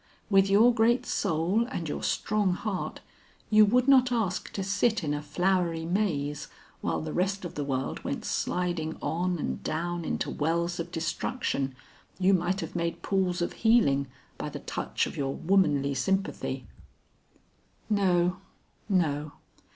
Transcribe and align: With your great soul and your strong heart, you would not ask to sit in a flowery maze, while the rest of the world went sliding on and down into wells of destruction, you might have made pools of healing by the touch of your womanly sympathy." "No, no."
With 0.31 0.49
your 0.49 0.73
great 0.73 1.05
soul 1.05 1.67
and 1.69 1.87
your 1.87 2.01
strong 2.01 2.53
heart, 2.53 3.01
you 3.51 3.65
would 3.65 3.87
not 3.87 4.11
ask 4.11 4.51
to 4.53 4.63
sit 4.63 5.03
in 5.03 5.13
a 5.13 5.21
flowery 5.21 5.85
maze, 5.85 6.47
while 6.81 7.01
the 7.01 7.13
rest 7.13 7.45
of 7.45 7.53
the 7.53 7.63
world 7.63 8.03
went 8.03 8.25
sliding 8.25 8.97
on 8.99 9.37
and 9.37 9.61
down 9.61 10.03
into 10.03 10.31
wells 10.31 10.79
of 10.79 10.89
destruction, 10.91 11.75
you 12.17 12.33
might 12.33 12.61
have 12.61 12.75
made 12.75 13.03
pools 13.03 13.43
of 13.43 13.53
healing 13.53 14.07
by 14.39 14.49
the 14.49 14.61
touch 14.61 15.05
of 15.05 15.15
your 15.15 15.35
womanly 15.35 15.93
sympathy." 15.93 16.65
"No, 17.87 18.37
no." 18.89 19.33